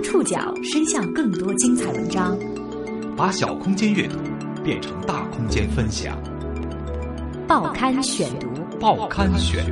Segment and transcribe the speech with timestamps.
[0.00, 2.38] 将触角伸向更多精彩文章，
[3.14, 4.16] 把小空间阅读
[4.64, 6.18] 变成大空间分享。
[7.46, 9.62] 报刊选读，报刊选，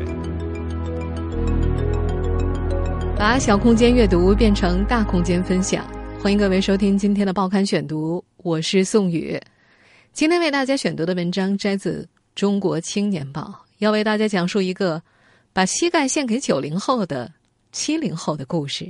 [3.17, 5.83] 把小空间阅读变成大空间分享。
[6.21, 9.41] 欢迎各位收听今天的报刊选读，我是宋宇。
[10.13, 12.03] 今天为大家选读的文章摘自
[12.35, 13.43] 《中国青年报》，
[13.79, 15.03] 要为大家讲述一个
[15.55, 17.33] 把膝盖献给九零后的
[17.73, 18.87] 七零后的故事。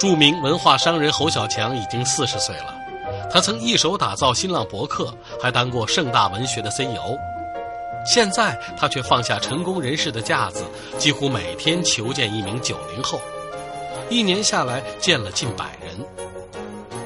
[0.00, 2.74] 著名文化商人侯小强已经四十岁了，
[3.30, 7.18] 他曾一手打造新浪博客，还当过盛大文学的 CEO。
[8.06, 10.64] 现在他却放下成功人士的架子，
[10.96, 13.20] 几乎每天求见一名九零后，
[14.08, 15.94] 一年下来见了近百人。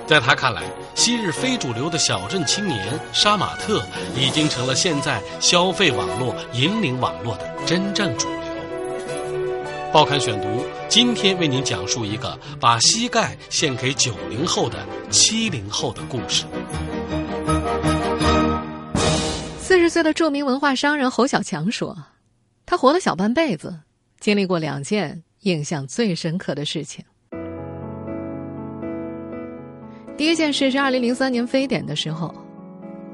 [0.06, 0.62] 在他看来，
[0.94, 3.82] 昔日非主流的小镇青年杀马特，
[4.16, 8.43] 已经成了现在消费网络引领网络的真正主流。
[9.94, 16.46] 报刊选读，今天为您讲述一个把膝盖献给九零后的七零后的故事。
[19.56, 21.96] 四十岁的著名文化商人侯小强说
[22.66, 23.72] ：“他活了小半辈子，
[24.19, 27.04] 经历过两件印象最深刻的事情。
[30.16, 32.34] 第一件事是二零零三年非典的时候，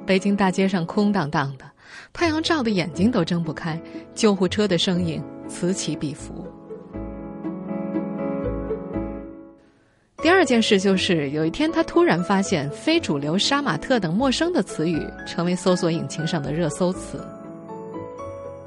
[0.07, 1.71] 北京大街上空荡荡的，
[2.15, 3.79] 太阳照的眼睛都睁不开，
[4.15, 6.43] 救护车的声音此起彼伏。”
[10.23, 17.19] 第二件事就是有一天，他突然发现“非主流”“杀马特”等陌生的词语成为搜索引擎上的热搜词。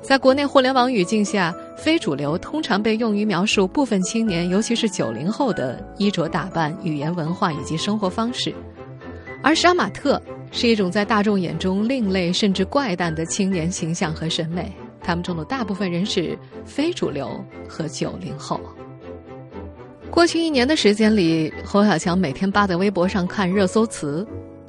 [0.02, 8.52] 在国内互联网语境下，“非主流”通常被用于描述部分青年，尤其是九零后的衣着打扮、语言文化以及生活方式；
[9.44, 10.20] 而“杀马特”
[10.52, 14.72] 是一种在大众眼中另类甚至怪诞的青年形象和审美。
[15.02, 17.30] 他们中的大部分人是非主流
[17.70, 18.60] 和九零后。
[20.14, 24.24] 过去一年的时间里，侯小强每天扒在微博上看热搜词，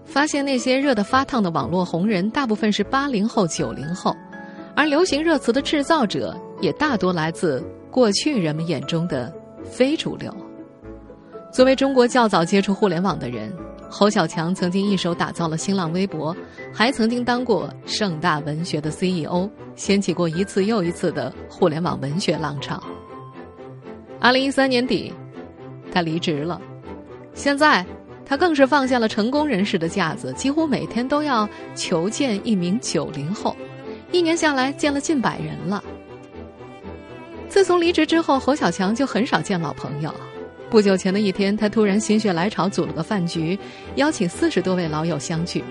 [0.06, 4.16] 发现那些热得发烫的网络红人，大部分是八零后、九零后，
[4.74, 9.30] 而流行热词的制造者也大多来自过去人们眼中的
[9.62, 10.34] 非主流。
[11.52, 13.52] 作为中国较早接触互联网的人，
[13.90, 16.34] 侯小强曾经一手打造了新浪微博，
[16.72, 19.46] 还曾经当过盛大文学的 CEO，
[19.76, 22.82] 掀起过一次又一次的互联网文学浪潮。
[24.18, 25.12] 二零一三年底。
[25.94, 26.60] 他离职了，
[27.34, 27.86] 现在
[28.26, 33.56] 他更是放下了成功人士的架子，几乎每天都要求见一名九零后，
[34.10, 35.82] 一年下来见了近百人了。
[37.48, 40.12] 自从离职之后，侯小强就很少见老朋友。
[40.68, 43.56] 不久前的一天，他突然心血来潮组了个饭局，
[43.94, 45.62] 邀请四十多位老友相聚。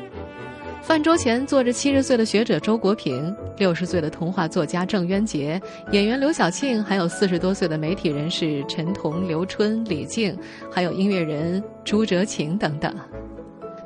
[0.82, 10.38] 饭桌前坐着七十岁的学者周国平，六十岁的童话作家郑渊洁，演员刘晓庆，还有四十多岁的媒体人士陈彤、刘春、李静，
[10.72, 12.94] 还有音乐人朱哲琴等等。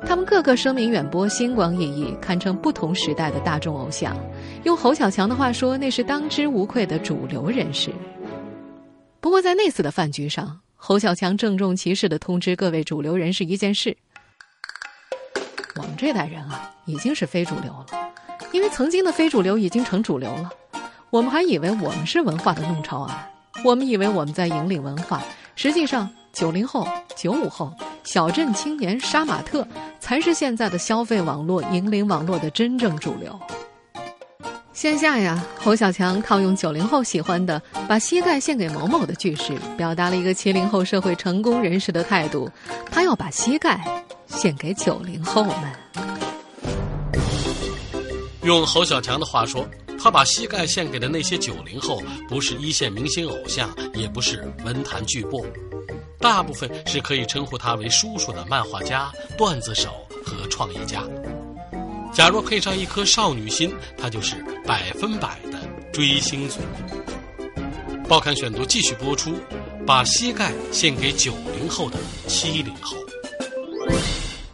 [0.06, 4.16] 他们个个声名远播，星光熠熠，堪称不同时代的大众偶像。
[4.64, 7.90] 用侯小强的话说，那是当之无愧的主流人士。
[9.20, 13.96] 不过，在那次的饭局上，侯小强郑重其事的通知各位主流人士一件事。
[15.78, 17.86] 我们这代人啊，已经是非主流了，
[18.50, 20.50] 因为曾经的非主流已经成主流了。
[21.10, 23.14] 我们还以为我们是文化的弄潮儿，
[23.64, 25.22] 我们以为我们在引领文化，
[25.54, 27.72] 实际上九零后、九五后、
[28.02, 29.66] 小镇青年、杀马特
[30.00, 33.38] 才是现在的消费网络引领网络的真正主流。
[34.72, 42.50] 线下呀，侯小强套用九零后喜欢的“把膝盖献给某某”的句式，表达了一个七零后社会成功人士的态度：
[42.90, 43.80] 他要把膝盖。
[44.28, 45.54] 献给九零后们。
[48.42, 49.68] 用侯小强的话说，
[49.98, 55.44] 他把膝盖献给的那些九零后，不是一线明星偶像，也不是文坛巨擘，
[56.18, 59.90] 大部分是可以称呼他为叔叔的漫画家、段子手
[60.24, 61.02] 和创业家。
[62.14, 65.58] 假若配上一颗少女心，他就是百分百的
[65.92, 66.60] 追星族。
[68.08, 69.34] 报刊选读继续播出，
[69.86, 72.96] 把膝盖献给九零后的七零后。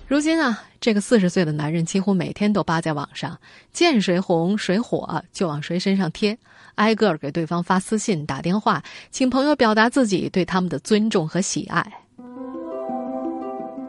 [0.07, 3.39] 如今啊，这个四十岁的男人几乎每天都扒在网上，
[3.73, 6.37] 见谁红谁火就往谁身上贴，
[6.75, 11.85] 挨个给对方发私信、打电话，请朋友表达自己对他们的尊重和喜爱。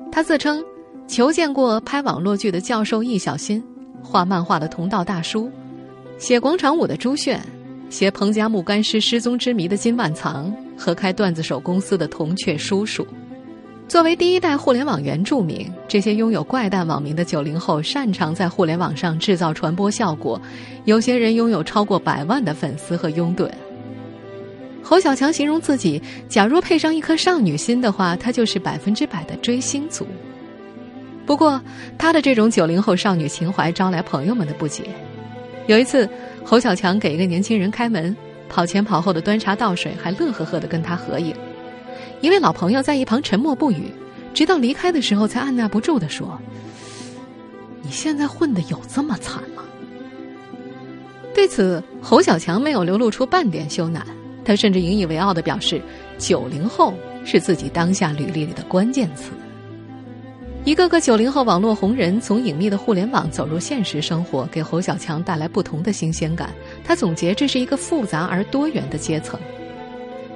[0.10, 0.64] 他自称
[1.06, 3.62] 求见过拍网络剧的教授易小新，
[4.02, 5.52] 画漫画的同道大叔，
[6.18, 7.42] 写广场舞的朱炫，
[7.90, 13.06] 写彭加木干尸失踪之谜的金万藏，和开段子手公司的铜雀叔叔。
[13.88, 20.42] 作为第一代互联网原住民，这些拥有怪诞网名的九零后擅长在互联网上制造传播效果。
[20.86, 23.48] 有些人拥有超过百万的粉丝和拥趸。
[24.82, 30.08] 侯小强形容自己，假若配上一颗少女心的话，他就是百分之百的追星族。
[31.26, 31.62] 不过，
[31.96, 34.84] 他的这种九零后少女情怀招来朋友们的不解。
[35.68, 36.10] 有一次，
[36.44, 38.16] 侯小强给一个年轻人开门，
[38.50, 41.36] 跑前跑后的端茶倒水，还乐呵呵的跟他合影。
[42.22, 43.92] 一位老朋友在一旁沉默不语，
[44.34, 46.40] 直到离开的时候才按捺不住的说
[47.84, 49.64] ：“你现在混的有这么惨吗？”
[51.36, 54.02] 对此，侯小强没有流露出半点羞赧，
[54.44, 55.82] 他甚至引以为傲的表示
[56.18, 56.94] ：“九零后
[57.26, 59.32] 是自己当下履历里的关键词。”
[60.64, 66.50] 一个个九零后网络红人从隐秘的互联网走入现实生活，给侯小强带来不同的新鲜感。
[66.84, 69.40] 他总结，这是一个复杂而多元的阶层。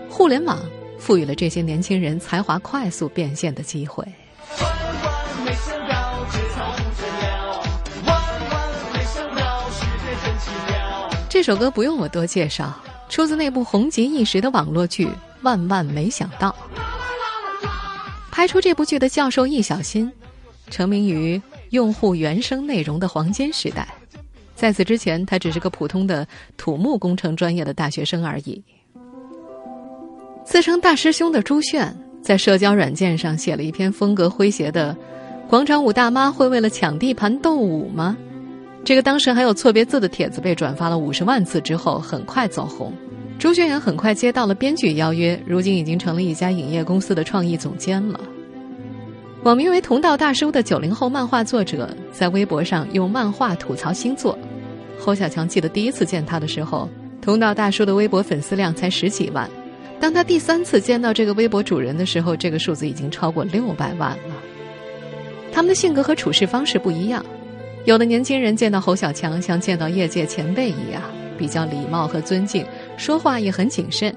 [0.08, 0.60] 互联网
[1.00, 4.06] 赋予了这些年轻人才华快速变现的机会。
[11.30, 15.08] 这首歌不用我多介绍，出自那部红极一时的网络剧
[15.42, 16.50] 《万万没想到》。
[18.30, 20.12] 拍出这部剧的教授易小新，
[20.70, 23.88] 成名于用户原生内容的黄金时代。
[24.56, 28.62] 在此之前，他只是个普通的土木工程专业的大学生而已。
[30.50, 34.98] 自称大师兄的朱炫，在社交软件上写了一篇风格诙谐的
[35.48, 38.18] “广场舞大妈会为了抢地盘斗舞吗？”
[38.84, 42.92] 这个当时还有错别字的帖子被转发了五十万次之后，很快走红。
[43.38, 48.20] 朱炫也很快接到了编剧邀约，如今已经成了一家影业公司的创意总监了。
[49.44, 54.36] 网名为“同道大叔”的九零后漫画作者，在微博上用漫画吐槽星座。
[54.98, 56.90] 侯小强记得第一次见他的时候，
[57.22, 59.48] 同道大叔的微博粉丝量才十几万。
[60.00, 64.36] 当他第三次见到这个微博主人的时候，这个数字已经超过六百万了。
[65.52, 67.26] 他们的性格和处事方式不一样，
[67.86, 71.02] 有的年轻人见到侯小强像见到业界前辈一样，
[71.38, 72.66] 比较礼貌和尊敬。
[72.98, 74.16] 说话也很谨慎，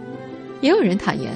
[0.61, 1.33] 也有人坦言，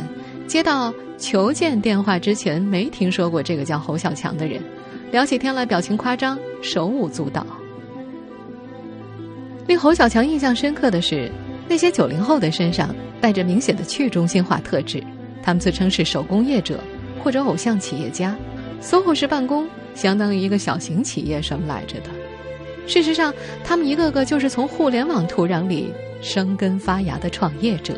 [0.46, 4.62] 接到求见电话之前没听说过这个叫侯小强的人，
[5.10, 7.44] 聊起天来表情夸张，手舞足蹈。
[9.66, 11.28] 令侯小强印象深刻的是，
[11.68, 15.02] 那些九零后的身上带着明显的去中心化特质，
[15.42, 16.80] 他们自称是手工业者
[17.22, 18.36] 或者偶像企业家
[18.82, 22.10] ，SOHO 式办公相当于一个小型企业什么来着的。
[22.86, 23.34] 事实上，
[23.64, 25.92] 他们一个个就是从互联网土壤里。
[26.22, 27.92] 生根发芽的创业者，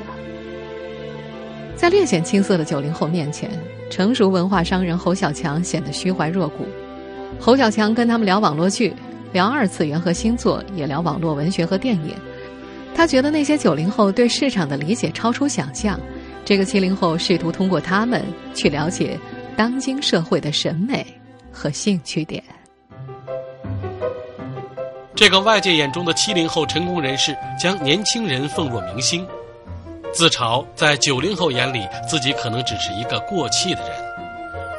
[1.77, 3.49] 在略显青涩的九零后面前，
[3.89, 6.67] 成熟文化商人侯小强显得虚怀若谷。
[7.39, 8.93] 侯小强跟他们聊网络剧，
[9.33, 12.13] 聊二次元和星座，也聊网络文学和电影。
[12.95, 15.99] 他觉得那些九零后对市场的理解超出想象，
[16.45, 18.25] 这个七零后试图通过他们
[18.55, 19.19] 去了解
[19.57, 21.07] 当今社会的审美
[21.53, 22.43] 和兴趣点。
[25.15, 29.27] 这个外界眼中的七零后成功人士，将年轻人奉若明星，
[30.13, 33.99] 自嘲在九零后眼里自己可能只是一个过气的人。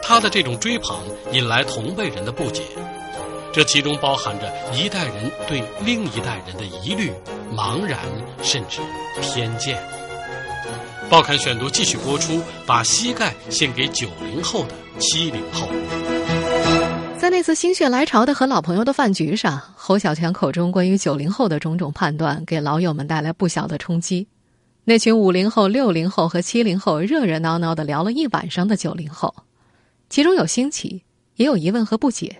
[0.01, 0.97] 他的这种追捧
[1.33, 2.63] 引来同辈人的不解，
[3.51, 7.11] 这其中包含着一代人对另一代人的疑虑、
[7.55, 7.99] 茫然，
[8.43, 8.79] 甚至
[9.21, 9.81] 偏见。
[11.09, 15.67] 报刊选读继续播出，把膝盖献给九零后的七零后。
[17.17, 24.27] 在那次心血来潮的和老朋友的饭局上，侯小强口中关于九零后的种种判断，给老友们带来不小的冲击。
[24.83, 29.33] 那群五零后、六零后和七零后热热闹闹的聊了一晚上的九零后，
[30.07, 31.03] 其中有新奇，
[31.35, 32.37] 也有疑问和不解。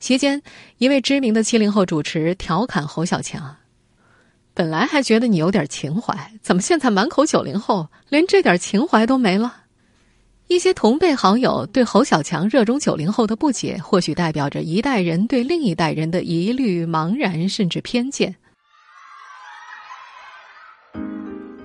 [0.00, 0.40] 席间，
[0.78, 3.56] 一位知名的七零后主持调侃侯小强
[4.54, 9.64] ：“本来还觉得你有点情怀，怎么现在满口九零后，连这点情怀都没了？”
[10.46, 18.34] 一些同辈好友对侯小强热衷九零后的不解，或许代表着一代人对另一代人的疑虑、茫然，甚至偏见。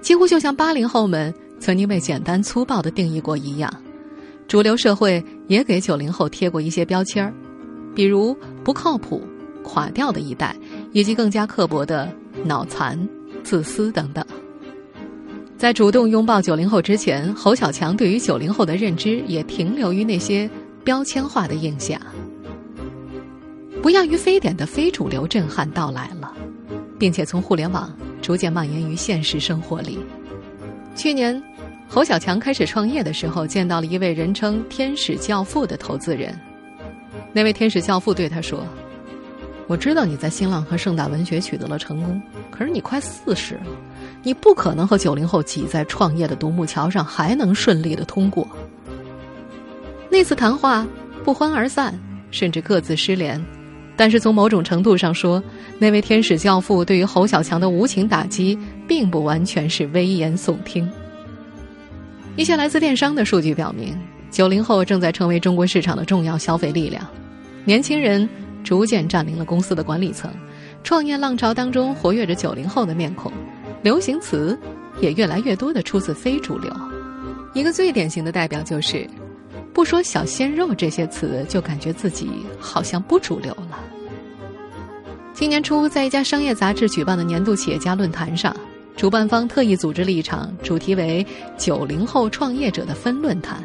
[0.02, 3.74] 几乎就像八零后们曾经被简单粗暴的定义过一样，
[4.50, 7.34] 主流社会也给九零后贴过一些标签儿，
[7.96, 9.22] 比如不靠谱、
[9.64, 10.56] 垮掉的一代，
[10.92, 12.12] 以及更加刻薄的
[12.44, 12.98] 脑残、
[13.44, 14.26] 自私等等。
[15.58, 20.50] 在主动拥抱九零后之前，侯小强对于九零后的认知也停留于那些
[20.84, 22.00] 标签化的印象。
[23.82, 26.34] 不亚于非典的非主流震撼到来了，
[26.98, 30.00] 并且从互联网逐渐蔓延于现实生活里。
[30.96, 31.42] 去年，
[31.88, 36.38] 侯小强开始创业的时候，见到了一位人称“天使教父”的投资人。
[37.34, 38.64] 那位天使教父对他说
[39.68, 42.22] ：“我知道你在新浪和盛大文学取得了成功，
[42.52, 43.66] 可是你快四十了。”
[44.26, 48.48] 你不可能和九零后挤在创业的独木桥上，还能顺利的通过。
[50.10, 50.88] 那次谈话
[51.26, 52.00] 不欢而散，
[52.32, 53.44] 甚至各自失联。
[53.98, 55.44] 但是从某种程度上说，
[55.78, 60.90] 那位天使教父对于侯小强的无情打击，并不完全是危言耸听。
[62.38, 63.94] 一些来自电商的数据表明，
[64.32, 67.06] 九零后正在成为中国市场的重要消费力量，
[67.66, 68.28] 年轻人
[68.64, 70.30] 逐渐占领了公司的管理层，
[70.84, 73.32] 创业浪潮当中活跃着九零后的面孔，
[73.82, 74.58] 流行词
[75.00, 76.70] 也越来越多的出自非主流。
[77.54, 79.08] 一个最典型的代表就是，
[79.74, 82.30] 不说“小鲜肉”这些词，就感觉自己
[82.60, 83.80] 好像不主流了。
[85.34, 88.56] 今年初，在一家商业杂志举办的年度企业家论坛上，
[88.98, 91.26] 主办方特意组织了一场主题为
[91.58, 93.64] “九零后创业者”的分论坛。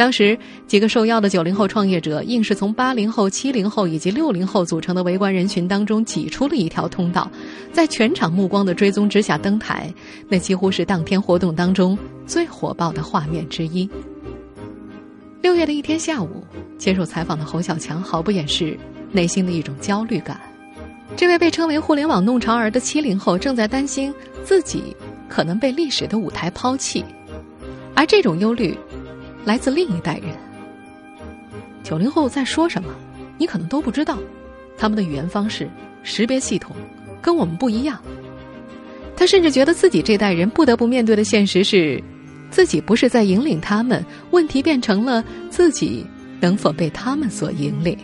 [0.00, 7.30] 当时，几个受邀的九零后创业者硬是从八零后、七零后以及六零后组成的围观人群当中挤出了一条通道，
[7.70, 9.92] 在全场目光的追踪之下登台，
[10.26, 13.86] 那几乎是当天活动当中最火爆的画面之一。
[15.42, 16.42] 六月的一天下午，
[16.78, 18.74] 接受采访的侯小强毫不掩饰
[19.12, 20.40] 内心的一种焦虑感。
[21.14, 24.10] 这位被称为“互联网弄潮儿”的七零后正在担心
[24.44, 24.96] 自己
[25.28, 27.04] 可能被历史的舞台抛弃，
[27.94, 28.74] 而这种忧虑
[29.44, 30.36] 来自另一代人。
[31.82, 32.88] 九零后在说什么，
[33.38, 34.18] 你可能都不知道，
[34.76, 35.68] 他们的语言方式、
[36.02, 36.74] 识别系统
[37.20, 38.00] 跟我们不一样。
[39.16, 42.02] 他甚至觉得自己这代人不得不面对的现实是，
[42.50, 46.06] 自己不是在引领他们，问题变成了自己
[46.40, 47.96] 能否被他们所引领。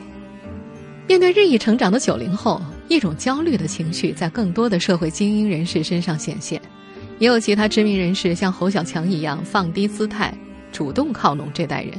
[1.06, 2.60] 面对日益成长的九零后。
[2.88, 6.62] 一种焦虑的情绪在更多的社会精英人士身上显现，
[7.18, 10.32] 也有其他知名人士像侯小强一样放低姿态，
[10.76, 11.92] 主动靠拢这代人。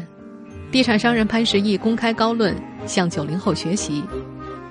[0.71, 2.55] 地产商人潘石屹公开高论，
[2.85, 4.03] 向九零后学习。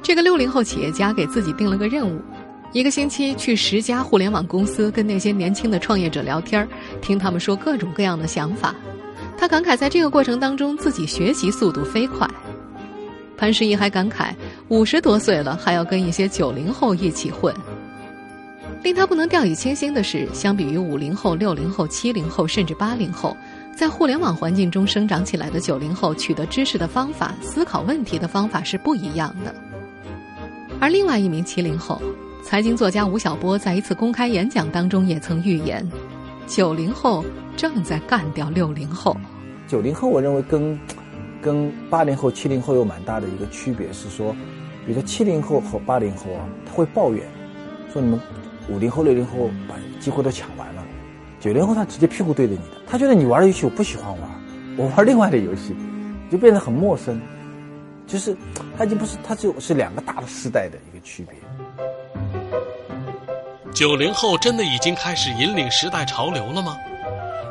[0.01, 2.21] 这个六零后企业家给自己定了个任务：
[2.71, 6.69] 一个星期去十家互联网公司，跟那些年轻的创业者聊天，
[7.03, 8.73] 听他们说各种各样的想法。
[9.37, 12.31] 他感慨，在这个过程当中，自己学习速度飞快。
[13.37, 14.33] 潘石屹还感慨，
[14.69, 17.53] 五十多岁了还要跟一些九零后一起混。
[18.85, 23.37] 令他不能掉以轻心的是，相比于五零后、六零后、七零后，甚至八零后，
[23.77, 29.55] 在互联网环境中生长起来的九零后，取得知识的方法、思考问题的方法是不一样的。
[30.81, 32.01] 而另外一名七零后，
[32.43, 35.87] 财经作家吴晓波在一次公开演讲当中也曾预言，
[36.47, 37.23] 九零后
[37.55, 39.15] 正在干掉六零后。
[39.69, 40.79] 九零后，我认为跟。
[41.43, 44.33] 跟八零后、七零后有蛮大的一个区别是说，
[44.85, 47.25] 比如说七零后和八零后啊，他会抱怨，
[47.93, 48.19] 说你们
[48.69, 50.83] 五零后、六零后把机会都抢完了，
[51.39, 54.31] 九零后他直接屁股对着你，他觉得你玩的游戏我不喜欢玩，
[54.77, 55.75] 我玩另外的游戏，
[56.31, 57.21] 就变得很陌生，
[58.07, 58.37] 就是
[58.79, 61.37] 他已经不是，他就是两个大的时代的一个区别。
[63.75, 66.77] 九零后真的已经开始引领时代潮流了吗？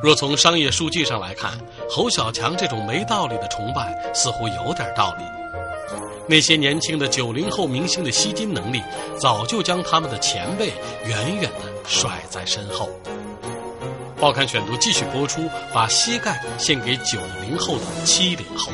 [0.01, 1.51] 若从商业数据上来看，
[1.89, 5.23] 侯小强这种没道理的崇拜似乎有点道理。
[6.27, 8.81] 那些年轻的九零后明星的吸金能力，
[9.19, 10.73] 早就将他们的前辈
[11.05, 12.89] 远远的甩在身后。
[14.19, 18.71] 报刊选读继续播出，把膝盖献给九零后的七零后。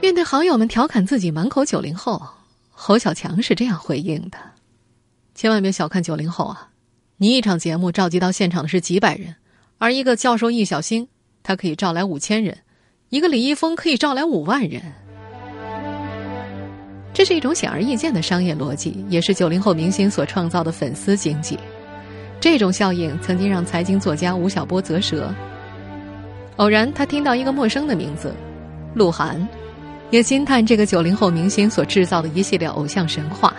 [0.00, 2.20] 面对好友们调侃自己满口九零后，
[2.70, 4.38] 侯小强是这样回应的
[5.34, 6.70] ：“千万别小看九零后啊！”
[7.18, 9.36] 你一场节目召集到现场的是几百人，
[9.78, 11.06] 而一个教授易小星，
[11.42, 12.56] 他可以招来五千人；
[13.10, 14.82] 一个李易峰可以招来五万人。
[17.12, 21.58] 这是一种显而易见的商业逻辑，也是九零后明星所创造的粉丝经济。
[22.40, 25.32] 这种效应曾经让财经作家吴晓波啧舌。
[26.56, 28.34] 偶然，他听到一个陌生的名字——
[28.94, 29.46] 鹿晗，
[30.10, 33.54] 也惊叹这个九零后明星所制造的一系列偶像神话。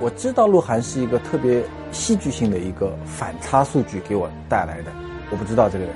[0.00, 4.90] 我知道鹿晗是一个特别戏剧性的一个反差数据给我带来的，
[5.30, 5.94] 我不知道这个人，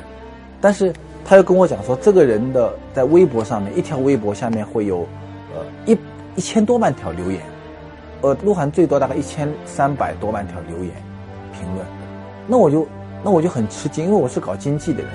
[0.60, 0.92] 但是
[1.24, 5.06] 他又跟我讲说，这个人的在微博上面一条微博下面会有，
[5.54, 5.98] 呃一
[6.38, 7.42] 一千多万条留言，
[8.20, 10.92] 呃鹿晗最多大概一千三百多万条留言
[11.52, 11.84] 评论，
[12.46, 12.86] 那我就
[13.24, 15.10] 那我就很吃惊，因为我是搞经济的人，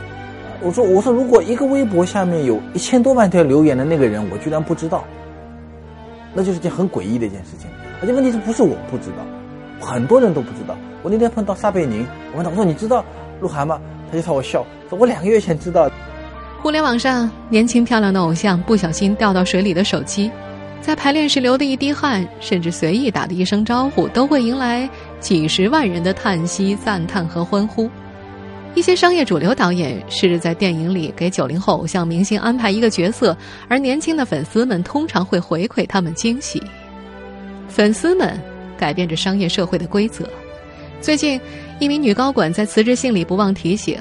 [0.62, 5.06] 我说我说如果一个微博下面有一千多万条留言的那个人，我居然不知道，
[6.34, 7.70] 那就是件很诡异的一件事情。
[8.02, 9.24] 而且问题是不是我不知道，
[9.80, 10.76] 很多人都不知道。
[11.04, 13.06] 我那天碰到撒贝宁，我问他，我说你知道
[13.40, 13.80] 鹿晗吗？
[14.12, 15.90] 他就朝我笑，说我两个月前知道。
[16.62, 20.32] 互联网上，年轻漂亮的偶像不小心掉到水里的手机，
[20.84, 24.88] 在排练时流的一滴汗，甚至随意打的一声招呼，都会迎来
[25.22, 27.90] 几十万人的叹息、赞叹和欢呼。
[28.76, 33.36] 一些商业主流导演试着在电影里给九零后偶像明星安排一个角色，
[33.70, 36.62] 而年轻的粉丝们通常会回馈他们惊喜。
[37.70, 38.38] 粉丝们
[38.78, 40.28] 改变着商业社会的规则。
[41.00, 41.40] 最近，
[41.80, 43.98] 一名女高管在辞职信里不忘提醒：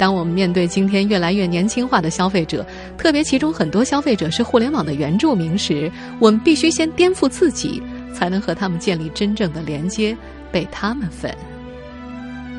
[0.00, 2.64] 当我们面对今天越来越年轻化的消费者，
[2.96, 7.82] 特别其中很多消费者是互联网的原住民时，我们必须先颠覆自己，
[8.14, 10.16] 才能和他们建立真正的连接，
[10.50, 11.36] 被他们粉。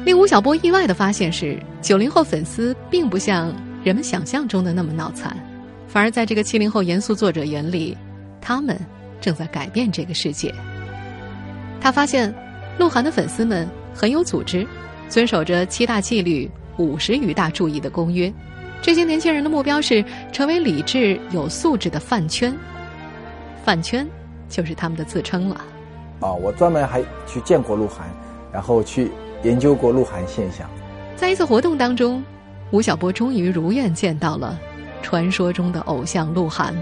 [0.06, 3.52] 令吴晓波意外的发现是，九零后粉丝并不像
[3.84, 5.36] 人们想象中的那么脑残，
[5.88, 7.98] 反而在这个七零后严肃作者眼里，
[8.40, 8.80] 他们
[9.20, 10.54] 正在改变这个世界。
[11.80, 12.32] 他发现，
[12.78, 14.64] 鹿晗的粉丝们很有组织，
[15.10, 16.48] 遵守着七大纪律、
[16.82, 18.34] 五十余大注意的公约。
[18.82, 22.52] 这些年轻人的目标是成为理智、有素质的饭圈。
[23.64, 24.08] 饭圈
[24.50, 25.62] 就是他们的自称了。
[26.20, 28.08] 啊，我专门还去见过鹿晗，
[28.52, 29.12] 然后去
[29.44, 30.68] 研究过鹿晗现象。
[31.16, 32.24] 在一次活动当中，
[32.72, 34.60] 吴晓波终于如愿见到了
[35.04, 36.76] 传说中的偶像鹿晗。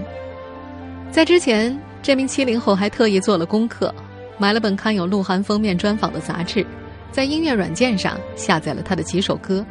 [1.10, 3.94] 在之前，这名七零后还特意做了功课，
[4.38, 6.64] 买了本刊有鹿晗封面专访的杂志，
[7.12, 9.64] 在音乐软件上下载了他的几首歌。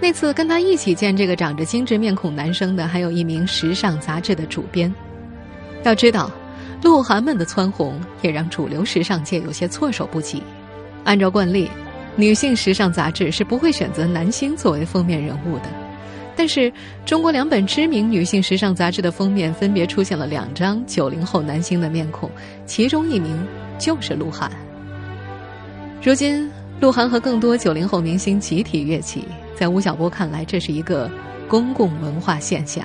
[0.00, 4.92] 那次跟他一起见这个长着精致面孔男生的，还有一名时尚杂志的主编。
[5.82, 6.30] 要知道，
[6.82, 10.42] 鹿晗们的蹿红也让主流时尚界有些措手不及。
[11.04, 11.70] 按照惯例，
[12.16, 15.64] 女性时尚杂志是不会选择男星作为封面人物的。
[16.34, 16.72] 但是，
[17.04, 22.30] 中国两本知名女性时尚杂志的封面分别出现了两张九零后男星的面孔，
[22.64, 23.38] 其中一名
[23.78, 24.50] 就是鹿晗。
[26.02, 29.24] 如今，鹿晗和更多九零后明星集体跃起。
[29.60, 31.10] 在吴晓波看来，这是一个
[31.46, 32.82] 公共文化现象。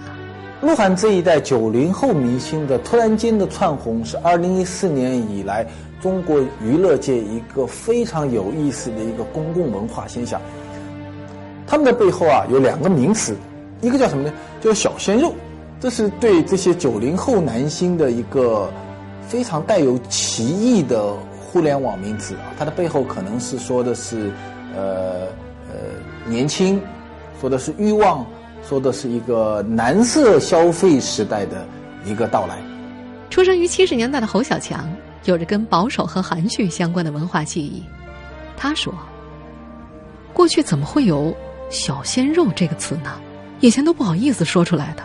[0.62, 5.65] 鹿晗这一代九零后明星的突然间的窜红，是二零一四年以来
[6.01, 10.41] 中国娱乐界一个非常有意思的一个公共文化现象。
[11.65, 13.38] 他们的背后啊有两个名词，
[13.79, 14.34] 一个叫什么呢？
[14.60, 15.34] 叫小鲜肉，
[15.79, 18.70] 这是对这些九零后男星的一个
[19.25, 22.51] 非常带有歧义的互联网名词啊。
[22.60, 24.29] 它的背后可能是说的是，
[24.75, 25.29] 呃。
[26.27, 26.82] 年轻，
[27.39, 28.25] 说的是欲望，
[28.67, 31.67] 说的是一个男色消费时代的
[32.03, 32.58] 一个到来。
[33.29, 34.89] 出生于七十年代的侯小强，
[35.25, 37.84] 有着跟保守和含蓄相关的文化记忆。
[38.58, 38.94] 他说
[40.34, 41.36] ：“过去怎么会有
[41.70, 43.11] ‘小鲜肉’这个词呢？
[43.59, 45.03] 以前都不好意思说出来的。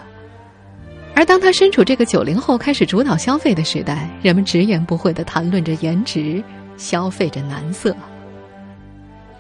[1.14, 6.42] 而当他身处这个九零后开始主导消费的时代，人们直言不讳的谈论着颜值，
[6.78, 7.94] 消费着男色。”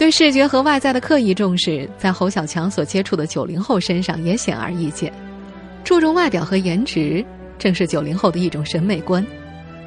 [0.00, 5.12] 对视觉和外在的刻意重视，在侯小强所接触的九零后身上也显而易见。
[5.84, 7.22] 注重外表和颜值，
[7.58, 9.22] 正是九零后的一种审美观。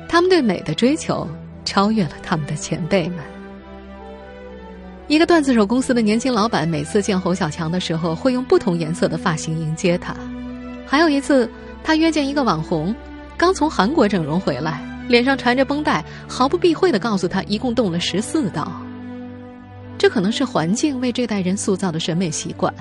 [0.08, 1.28] 他们对美的追求
[1.65, 3.17] 超越了他们的前辈们。
[5.08, 10.15] 一个段子手公司的年轻老板，每次见侯小强的时候，会用不同颜色的发型迎接他。
[10.86, 11.49] 还有一次，
[11.84, 12.93] 他约见一个网红，
[13.36, 18.71] 刚从韩国整容回来，脸上缠着绷带，毫不避讳的告诉他，一共动了十四刀。
[20.03, 22.73] 这可能是环境为这代人塑造的审美习惯。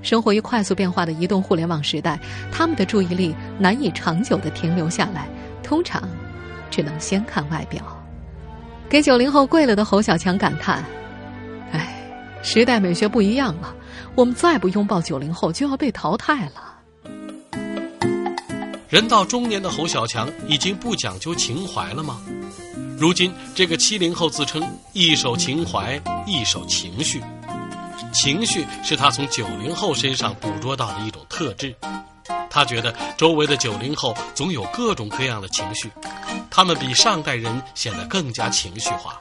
[0.00, 2.18] 生活于快速变化的移动互联网时代，
[2.50, 5.28] 他们的注意力难以长久的停留下来，
[5.62, 6.08] 通常
[6.70, 7.82] 只能先看外表。
[8.88, 10.82] 给九零后跪了的侯小强感叹
[11.70, 12.02] ：“哎，
[12.42, 13.74] 时代美学不一样了，
[14.14, 16.80] 我们再不拥抱九零后，就要被淘汰了。”
[18.88, 22.22] 人到中年的侯小强已经不讲究情怀了吗？
[23.04, 27.22] 如今，这个七零后自称一手情怀，一手情绪。
[28.14, 31.76] 情绪是他从九零后身上捕捉到的一种特质。
[32.48, 35.90] 他觉得周围的九零后总有各种各样的情绪，
[36.50, 39.20] 他们比上代人显得更加情绪化，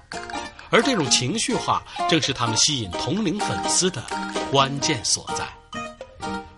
[0.69, 4.01] 而这种情绪化正是他们吸引同龄粉丝的
[4.49, 5.45] 关键所在。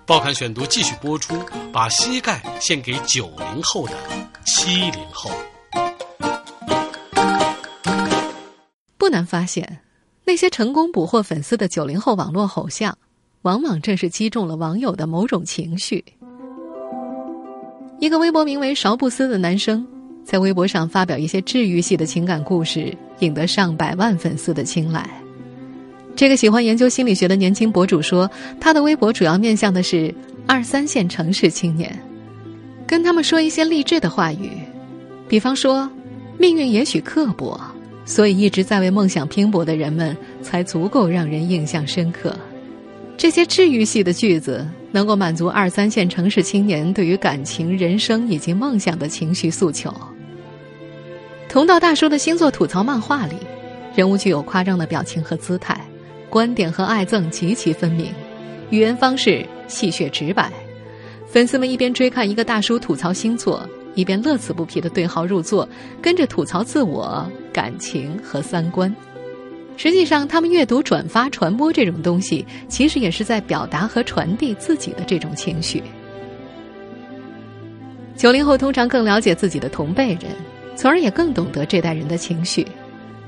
[0.06, 3.96] 报刊选读继续播出，把膝盖献给九零后的
[4.46, 5.32] 七零后。
[9.06, 9.82] 不难发现，
[10.26, 12.98] 那些成功捕获粉丝的九零后网络偶像，
[13.44, 16.04] 往往正是击中了网友的某种情绪。
[18.00, 19.86] 一个微博名为“勺布斯”的男生，
[20.24, 25.08] 在微博上发表一些治愈系的情感故事，引得上百万粉丝的青睐。
[26.16, 28.28] 这个喜欢研究心理学的年轻博主说，
[28.60, 30.12] 他的微博主要面向的是
[30.48, 31.96] 二三线城市青年，
[32.88, 34.50] 跟他们说一些励志的话语，
[35.30, 35.88] 比方说，
[36.40, 37.62] 命运也许刻薄。
[38.06, 42.38] 所以，一直在为梦想拼搏的人们，才足够让人印象深刻。
[43.18, 49.92] 这些治愈系的句子，能够满足二三线城市青年对于感情、人生以及梦想的情绪诉求。
[51.50, 53.36] 同道大叔的星座吐槽漫画里，
[53.96, 55.80] 人物具有夸张的表情和姿态，
[56.30, 58.14] 观点和爱憎极其分明，
[58.70, 60.52] 语言方式戏谑直白。
[61.26, 63.68] 粉丝们一边追看一个大叔吐槽星座。
[63.96, 65.66] 一边乐此不疲的对号入座，
[66.02, 68.94] 跟着吐槽自我、感情和三观。
[69.78, 75.82] 实际上，他们阅读、转发、传播这种东西，其实也是在表达和传递自己的这种情绪。
[78.18, 80.24] 九零后通常更了解自己的同辈人，
[80.76, 82.68] 从而也更懂得这代人的情绪。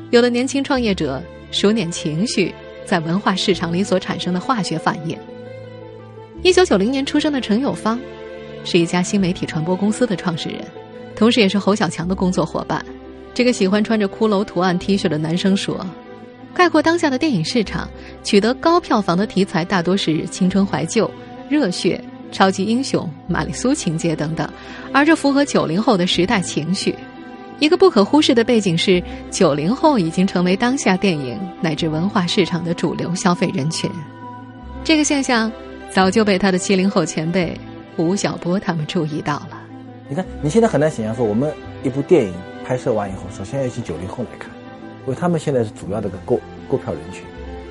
[0.10, 2.54] 有的年轻创业者熟稔情绪，
[2.86, 5.18] 在文化市场里所产生的化学反应。
[6.44, 7.98] 一九九零年出生的陈友芳，
[8.66, 10.60] 是一家新媒体传播公司的创始人，
[11.16, 12.86] 同时也是侯小强的工作伙伴。
[13.38, 15.86] 这个喜欢穿着骷髅图案 T 恤的男生说
[16.56, 17.88] ：“概括当下的电影市场，
[18.24, 21.08] 取得高票房的题材大多是青春怀旧、
[21.48, 24.50] 热血、超级英雄、玛丽苏情节等等，
[24.92, 26.96] 而这符合九零后的时代情绪。
[27.60, 33.88] 一个不可忽视的背景是，九零后已经成为当下电影乃至文化市场的主流消费人群。
[34.84, 35.52] 这个现象。”
[35.92, 37.56] 早就被他的七零后前辈
[37.98, 39.62] 吴晓波他们注意到了。
[40.10, 42.34] 你看，你现在很难想象说，我们一部电影
[42.68, 44.52] 拍摄完以后，首先要请九零后来看，
[45.06, 47.24] 因为他们现在是主要的个购购票人群。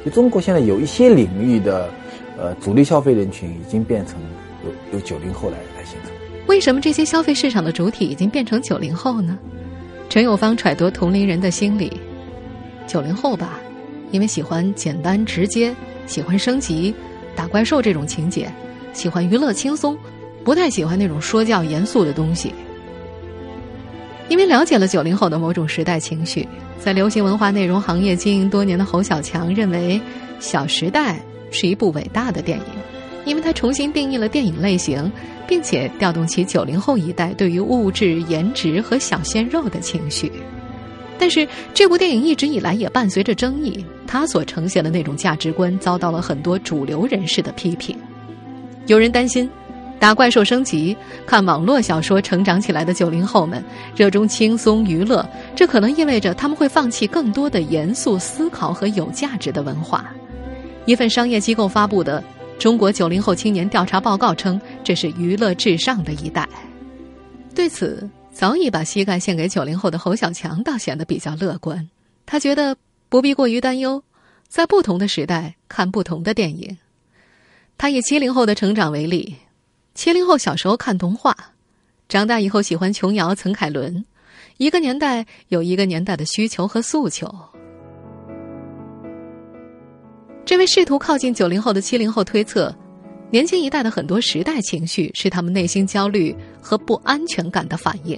[0.03, 1.91] 就中国现在有一些领域的，
[2.39, 4.19] 呃，主力消费人群已经变成
[4.65, 6.11] 由由九零后来来形成。
[6.47, 9.39] 为什么这些消费市场的主体已经变成九零后呢？
[10.09, 12.01] 陈友芳揣度同龄人的心理，
[12.87, 13.61] 九零后吧，
[14.13, 15.75] 因为喜欢简单直接，
[16.07, 16.95] 喜欢升级。
[17.35, 18.51] 打怪兽这种情节，
[18.95, 19.95] 喜欢娱乐轻松，
[20.43, 22.55] 不太喜欢那种说教严肃的东西。
[24.29, 26.47] 因为了解了九零后的某种时代情绪，
[26.79, 30.01] 在流行文化内容行业经营多年的侯小强认为，
[30.41, 31.15] 《小时代》
[31.51, 32.65] 是一部伟大的电影，
[33.25, 35.11] 因为它重新定义了电影类型，
[35.47, 40.31] 并且调动起九零后一代对于物质、颜值和小鲜肉的情绪。
[41.19, 47.97] 但是这部电影一直以来也伴随着争议，它所呈现的那种价值观遭到了很多主流人士的批评。
[48.87, 49.49] 有人担心，
[49.99, 53.63] 打怪兽升级、看网络小说成长起来的九零后们
[53.97, 60.13] 热衷轻松娱乐，这可能意味着他们会放弃更多的严肃思考和有价值的文化。
[60.85, 62.23] 一份商业机构发布的
[62.63, 66.49] 《中国九零后青年调查报告》称，这是娱乐至上的一代。
[67.55, 68.09] 对此。
[68.37, 71.89] 早已把膝盖献给九零后的侯小强倒显得比较乐观，
[72.27, 72.77] 他觉得
[73.09, 74.03] 不必过于担忧，
[74.47, 76.77] 在不同的时代看不同的电影。
[77.79, 79.37] 他以七零后的成长为例，
[79.97, 81.35] 七零后小时候看动画，
[82.07, 84.05] 长大以后喜欢琼瑶、岑凯伦，
[84.59, 87.35] 一个年代有一个年代的需求和诉求。
[90.45, 92.73] 这位试图靠近九零后的七零后推测。
[93.31, 98.17] 年轻一代的很多时代情绪是他们内心焦虑和不安全感的反应。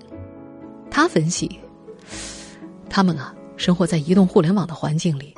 [0.91, 1.59] 他分析，
[2.91, 5.33] 他们啊，生活在移动互联网的环境里，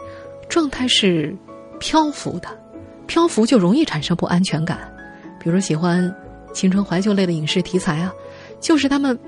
[0.49, 1.37] 状态是
[1.79, 2.49] 漂浮的，
[3.07, 4.93] 漂浮就容易产生不安全感。
[5.39, 6.13] 比如喜欢
[6.53, 8.13] 青春怀旧类的影视题材啊，
[8.61, 9.19] 就是他们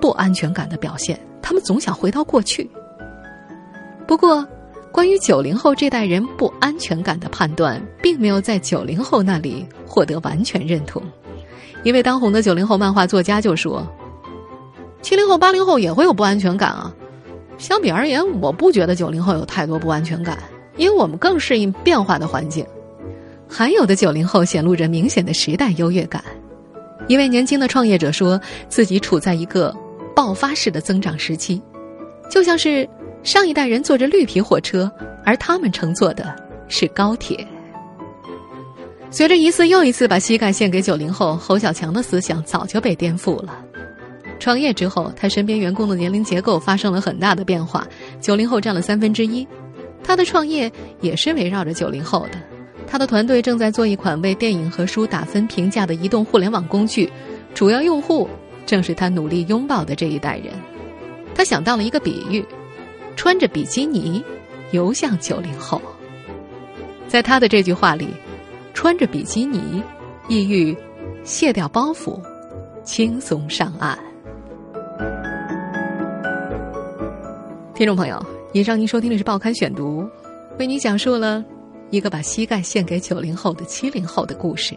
[0.00, 1.18] 不安全感的表现。
[1.42, 2.68] 他们总想回到过去。
[4.06, 4.46] 不过。
[4.92, 11.02] 关于九零后这代人不安全感的判断，并没有在九零后那里获得完全认同。
[11.82, 13.86] 一位当红的九零后漫画作家就说
[15.02, 16.94] ：“七零后、八零后也会有不安全感啊。
[17.58, 20.38] 相比而言，我不觉得九零后有太多不安全感，
[20.78, 22.64] 因为我们更适应变化的环境。
[23.46, 26.24] 还有的九零后显露着明显的时代优越感。
[27.08, 29.74] 一位年轻的创业者说自己处在一个
[30.14, 31.62] 爆发式的增长时期，
[32.30, 32.88] 就像是……”
[33.22, 34.88] 上一代人坐着绿皮火车，
[35.24, 36.32] 而他们乘坐的
[36.68, 37.44] 是高铁。
[39.10, 43.58] 随着一次又一次把膝盖献给九零后，侯小强的思想早就被颠覆了。
[44.38, 47.84] 创业之后，他身边员工的年龄结构发生了很大的变化，
[48.20, 49.44] 九零后占了三分之一。
[50.04, 52.38] 他的创业也是围绕着九零后的。
[52.86, 57.10] 他的团队正在做一款为电影和书打分评价的移动互联网工具，
[57.54, 58.28] 主要用户
[58.64, 60.52] 正是他努力拥抱的这一代人。
[61.34, 62.44] 他想到了一个比喻。
[63.18, 64.22] 穿着比基尼
[64.72, 65.80] 游向九零后，
[67.08, 68.08] 在他的这句话里，
[68.74, 69.82] 穿着比基尼，
[70.28, 70.76] 意欲
[71.24, 72.20] 卸掉包袱，
[72.84, 73.98] 轻松上岸。
[77.74, 78.22] 听众朋友，
[78.52, 80.02] 以上您收听的是《报刊选读》，
[80.58, 81.42] 为您讲述了
[81.90, 84.76] 一个把膝盖献给九零后的七零后的故事。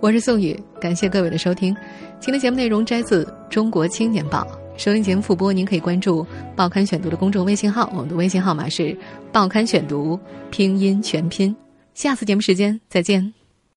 [0.00, 1.76] 我是宋宇，感谢各位的收听。
[2.20, 4.42] 今天节目内容摘自《中国青年报》。
[4.78, 6.22] 收听节目复播，您可以关注
[6.54, 8.96] 《报刊选读》的公众微信号，我们的微信号码是
[9.32, 10.18] “报刊选读”
[10.52, 11.54] 拼音全拼。
[11.94, 13.37] 下次节目时间再见。